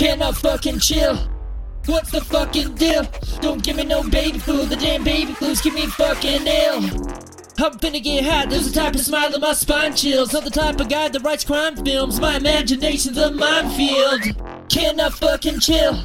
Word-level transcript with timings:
Can 0.00 0.22
I 0.22 0.32
fucking 0.32 0.78
chill? 0.78 1.14
What's 1.84 2.10
the 2.10 2.22
fucking 2.22 2.76
deal? 2.76 3.06
Don't 3.42 3.62
give 3.62 3.76
me 3.76 3.84
no 3.84 4.02
baby 4.02 4.38
food, 4.38 4.70
the 4.70 4.76
damn 4.76 5.04
baby 5.04 5.34
blues 5.38 5.60
keep 5.60 5.74
me 5.74 5.84
fucking 5.84 6.46
ill. 6.46 6.84
I'm 7.58 7.78
finna 7.78 8.02
get 8.02 8.24
hot, 8.24 8.48
there's 8.48 8.66
a 8.66 8.72
type 8.72 8.94
of 8.94 9.02
smile 9.02 9.30
that 9.30 9.42
my 9.42 9.52
spine 9.52 9.94
chills. 9.94 10.32
Not 10.32 10.44
the 10.44 10.50
type 10.50 10.80
of 10.80 10.88
guy 10.88 11.10
that 11.10 11.22
writes 11.22 11.44
crime 11.44 11.76
films, 11.76 12.18
my 12.18 12.38
imagination's 12.38 13.18
a 13.18 13.30
minefield. 13.30 14.22
Can 14.70 14.98
I 14.98 15.10
fucking 15.10 15.60
chill? 15.60 15.96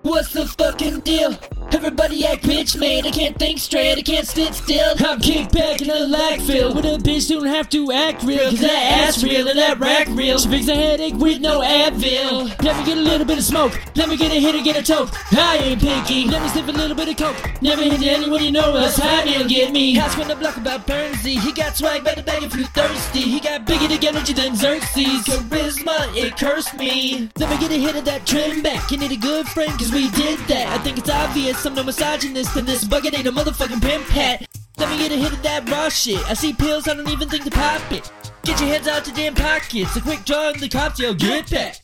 What's 0.00 0.32
the 0.32 0.46
fucking 0.46 1.00
deal? 1.00 1.38
Everybody 1.72 2.26
act 2.26 2.44
bitch 2.44 2.78
made, 2.78 3.06
I 3.06 3.10
can't 3.10 3.36
think 3.38 3.58
straight, 3.58 3.96
I 3.98 4.02
can't 4.02 4.26
sit 4.26 4.54
still. 4.54 4.94
I'm 5.00 5.18
kicked 5.20 5.52
back 5.54 5.80
in 5.80 5.88
a 5.88 5.94
lacville, 5.94 6.74
with 6.74 6.84
a 6.84 6.98
bitch 6.98 7.30
don't 7.30 7.46
have 7.46 7.68
to 7.70 7.90
act 7.90 8.22
real, 8.24 8.50
cause 8.50 8.60
that 8.60 9.06
ass 9.08 9.24
real 9.24 9.48
and 9.48 9.58
that 9.58 9.80
rack 9.80 10.06
real. 10.10 10.38
She 10.38 10.48
fix 10.48 10.68
a 10.68 10.74
headache 10.74 11.14
with 11.14 11.40
no 11.40 11.60
Advil. 11.60 12.48
Let 12.62 12.76
me 12.78 12.84
get 12.84 12.98
a 12.98 13.00
little 13.00 13.26
bit 13.26 13.38
of 13.38 13.44
smoke, 13.44 13.80
let 13.96 14.08
me 14.08 14.16
get 14.18 14.30
a 14.30 14.38
hit 14.38 14.54
or 14.54 14.62
get 14.62 14.76
a 14.76 14.82
toke. 14.82 15.10
I 15.32 15.56
ain't 15.56 15.80
picky, 15.80 16.28
let 16.28 16.42
me 16.42 16.48
sniff 16.50 16.68
a 16.68 16.72
little 16.72 16.94
bit 16.94 17.08
of 17.08 17.16
coke. 17.16 17.62
Never 17.62 17.82
hit 17.82 18.02
anyone 18.02 18.44
you 18.44 18.52
know 18.52 18.76
else, 18.76 18.98
Jaime'll 18.98 19.48
get 19.48 19.72
me. 19.72 19.98
Ask 19.98 20.18
when 20.18 20.28
the 20.28 20.36
block 20.36 20.58
about 20.58 20.86
Burnsie, 20.86 21.40
he 21.40 21.52
got 21.52 21.76
swag, 21.76 22.04
better 22.04 22.22
bag 22.22 22.42
if 22.42 22.54
you 22.54 22.64
thirsty. 22.64 23.22
He 23.22 23.40
got 23.40 23.66
bigger 23.66 23.88
to 23.88 24.06
energy 24.06 24.34
than 24.34 24.54
Xerxes. 24.56 25.24
Charisma, 25.24 26.14
it 26.14 26.36
cursed 26.36 26.74
me. 26.76 27.30
Let 27.38 27.48
me 27.48 27.58
get 27.58 27.72
a 27.72 27.80
hit 27.80 27.96
of 27.96 28.04
that 28.04 28.26
trim 28.26 28.62
back. 28.62 28.90
You 28.90 28.98
need 28.98 29.12
a 29.12 29.16
good 29.16 29.48
friend, 29.48 29.72
cause 29.78 29.90
we 29.90 30.10
did 30.10 30.38
that. 30.48 30.68
I 30.68 30.82
think 30.82 30.98
it's 30.98 31.08
obvious 31.08 31.61
I'm 31.64 31.74
no 31.74 31.84
misogynist, 31.84 32.56
and 32.56 32.66
this 32.66 32.84
bucket 32.84 33.16
ain't 33.16 33.28
a 33.28 33.32
motherfucking 33.32 33.80
pimp 33.82 34.04
hat. 34.06 34.48
Let 34.78 34.90
me 34.90 34.98
get 34.98 35.12
a 35.12 35.16
hit 35.16 35.32
of 35.32 35.42
that 35.44 35.68
raw 35.70 35.88
shit. 35.88 36.18
I 36.28 36.34
see 36.34 36.52
pills, 36.52 36.88
I 36.88 36.94
don't 36.94 37.08
even 37.08 37.28
think 37.28 37.44
to 37.44 37.50
pop 37.50 37.92
it. 37.92 38.10
Get 38.42 38.58
your 38.60 38.68
heads 38.68 38.88
out 38.88 39.06
your 39.06 39.14
damn 39.14 39.34
pockets. 39.34 39.94
A 39.94 40.00
quick 40.00 40.24
draw 40.24 40.50
and 40.50 40.58
the 40.58 40.68
cops 40.68 40.98
yell, 40.98 41.14
get 41.14 41.48
back. 41.50 41.81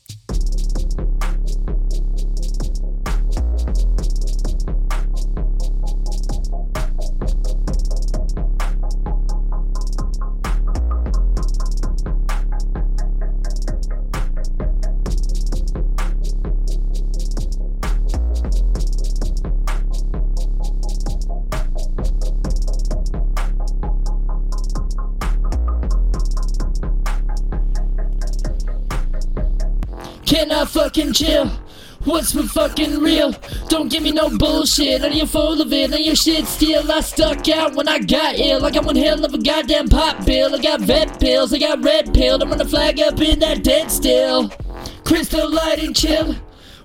Can 30.28 30.52
I 30.52 30.66
fucking 30.66 31.14
chill? 31.14 31.46
What's 32.04 32.32
for 32.32 32.42
fucking 32.42 33.00
real? 33.00 33.34
Don't 33.68 33.90
give 33.90 34.02
me 34.02 34.10
no 34.12 34.28
bullshit. 34.28 35.02
And 35.02 35.14
you're 35.14 35.26
full 35.26 35.58
of 35.58 35.72
it, 35.72 35.90
and 35.90 36.04
your 36.04 36.14
shit 36.16 36.44
still. 36.44 36.92
I 36.92 37.00
stuck 37.00 37.48
out 37.48 37.74
when 37.74 37.88
I 37.88 37.98
got 37.98 38.34
ill. 38.34 38.60
Like 38.60 38.74
I 38.74 38.80
got 38.80 38.84
one 38.84 38.96
hell 38.96 39.24
of 39.24 39.32
a 39.32 39.38
goddamn 39.38 39.88
pop 39.88 40.26
bill. 40.26 40.54
I 40.54 40.58
got 40.58 40.82
vet 40.82 41.18
pills, 41.18 41.54
I 41.54 41.58
got 41.58 41.82
red 41.82 42.12
pill. 42.12 42.42
I'm 42.42 42.50
gonna 42.50 42.66
flag 42.66 43.00
up 43.00 43.18
in 43.22 43.38
that 43.38 43.64
dead 43.64 43.90
still. 43.90 44.50
Crystal 45.02 45.50
light 45.50 45.82
and 45.82 45.96
chill. 45.96 46.36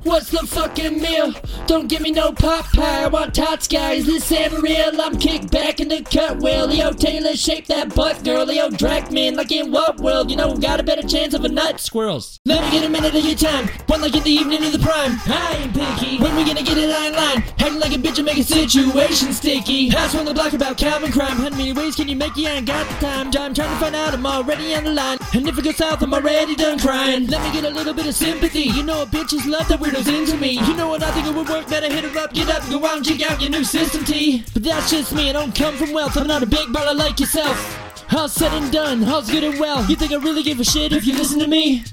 What's 0.04 0.30
the 0.30 0.46
fucking 0.46 1.02
meal? 1.02 1.34
Don't 1.66 1.88
give 1.88 2.02
me 2.02 2.12
no 2.12 2.34
pop 2.34 2.66
pie. 2.74 3.04
I 3.04 3.08
want 3.08 3.34
tots, 3.34 3.68
guys. 3.70 4.06
This 4.06 4.30
ain't 4.34 4.62
real. 4.62 5.00
I'm 5.00 5.18
kicked 5.18 5.50
back 5.50 5.80
in 5.80 5.88
the 5.88 6.02
cut 6.02 6.42
wheel. 6.42 6.68
Leo 6.68 6.92
Taylor 6.92 7.36
shaped 7.36 7.70
that 7.70 7.96
butt, 7.96 8.24
girl. 8.24 8.46
Leo 8.46 8.70
Dragman, 8.70 9.36
like 9.38 9.52
in 9.52 9.72
what 9.72 10.00
world? 10.02 10.30
You 10.30 10.36
know, 10.36 10.58
got 10.58 10.82
a 10.82 10.84
better 10.84 11.08
chance 11.08 11.34
of 11.34 11.46
a 11.46 11.50
nut 11.50 11.80
squirrels. 11.80 12.40
Let 12.46 12.64
me 12.66 12.72
get 12.72 12.86
a 12.86 12.90
minute 12.90 13.16
of 13.16 13.24
your 13.24 13.36
time. 13.36 13.70
One 13.88 14.02
like 14.02 14.16
in 14.16 14.24
the 14.24 14.30
evening 14.30 14.66
of 14.66 14.74
the 14.74 14.80
prime. 14.80 15.18
I 15.26 15.58
ain't 15.62 15.74
picky. 15.74 16.18
When 16.22 16.36
we 16.36 16.44
gonna 16.44 16.64
get 16.64 16.78
it 16.78 16.90
line 16.90 17.14
line? 17.14 17.44
Acting 17.60 17.80
like 17.80 17.94
a 17.94 17.96
bitch 17.96 18.18
and 18.18 18.26
make 18.26 18.38
a 18.38 18.44
situation 18.44 19.32
sticky. 19.32 19.90
Pass 19.90 20.16
on 20.16 20.26
the 20.26 20.34
block 20.34 20.52
about 20.52 20.78
Calvin 20.78 21.14
crime. 21.14 21.38
How 21.38 21.50
many 21.50 21.72
ways 21.72 21.96
can 21.96 22.10
you 22.10 22.18
make 22.18 22.38
it? 22.38 22.46
I 22.46 22.56
ain't 22.56 22.68
got 22.68 22.88
the 22.88 23.06
time. 23.06 23.28
I'm 23.28 23.32
trying 23.32 23.54
to 23.54 23.80
find 23.80 23.96
out. 23.96 24.14
I'm 24.14 24.26
already 24.26 24.76
on 24.76 24.84
the 24.84 24.92
line. 24.92 25.18
And 25.36 25.48
if 25.48 25.58
it 25.58 25.64
goes 25.64 25.78
south, 25.78 26.04
I'm 26.04 26.14
already 26.14 26.56
done 26.56 26.78
crying. 26.78 27.26
Let 27.26 27.42
me 27.42 27.60
get 27.60 27.70
a 27.70 27.74
little 27.74 27.94
bit 27.94 28.06
of 28.06 28.14
sympathy. 28.14 28.64
You 28.64 28.84
know 28.84 29.02
a 29.02 29.06
bitches 29.08 29.50
love 29.50 29.68
the 29.68 29.78
weirdos 29.78 30.08
into 30.08 30.38
me. 30.38 30.60
You 30.60 30.76
know 30.76 30.88
what 30.88 31.02
I 31.02 31.10
think 31.12 31.26
it 31.26 31.34
would 31.34 31.50
work? 31.50 31.68
Better 31.68 31.92
hit 31.92 32.04
her 32.04 32.20
up, 32.20 32.34
get 32.34 32.50
up, 32.50 32.70
go 32.70 32.86
out 32.86 32.98
and 32.98 33.06
check 33.06 33.30
out 33.30 33.42
your 33.42 33.50
new 33.50 33.64
system 33.64 34.06
T. 34.06 34.44
But 34.54 34.64
that's 34.64 34.92
just 34.92 35.14
me. 35.16 35.32
I 35.32 35.34
don't 35.34 35.56
come 35.56 35.76
from 35.76 35.92
wealth. 35.92 36.18
I'm 36.18 36.28
not 36.28 36.44
a 36.44 36.46
big 36.46 36.68
baller 36.68 36.96
like 36.96 37.20
yourself. 37.20 37.80
All 38.14 38.30
said 38.30 38.54
and 38.54 38.72
done, 38.72 39.04
all's 39.06 39.32
good 39.32 39.44
and 39.44 39.60
well. 39.60 39.84
You 39.90 39.96
think 39.96 40.12
I 40.12 40.18
really 40.18 40.44
give 40.44 40.60
a 40.60 40.64
shit 40.64 40.94
if 40.94 41.08
you 41.08 41.14
listen 41.14 41.40
to 41.40 41.48
me? 41.48 41.84